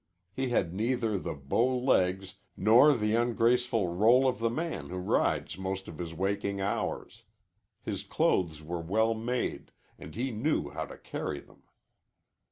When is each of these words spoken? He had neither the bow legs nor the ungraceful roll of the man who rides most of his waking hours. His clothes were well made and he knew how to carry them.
He 0.33 0.49
had 0.49 0.73
neither 0.73 1.19
the 1.19 1.35
bow 1.35 1.77
legs 1.77 2.33
nor 2.57 2.95
the 2.95 3.13
ungraceful 3.13 3.87
roll 3.93 4.27
of 4.27 4.39
the 4.39 4.49
man 4.49 4.89
who 4.89 4.97
rides 4.97 5.59
most 5.59 5.87
of 5.87 5.99
his 5.99 6.11
waking 6.11 6.59
hours. 6.59 7.21
His 7.83 8.01
clothes 8.01 8.63
were 8.63 8.81
well 8.81 9.13
made 9.13 9.71
and 9.99 10.15
he 10.15 10.31
knew 10.31 10.71
how 10.71 10.85
to 10.87 10.97
carry 10.97 11.39
them. 11.39 11.61